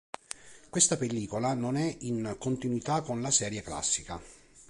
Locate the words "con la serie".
3.01-3.61